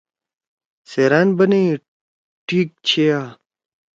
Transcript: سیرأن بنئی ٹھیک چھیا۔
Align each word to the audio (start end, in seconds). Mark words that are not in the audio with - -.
سیرأن 0.89 1.27
بنئی 1.37 1.63
ٹھیک 2.47 2.69
چھیا۔ 2.87 3.19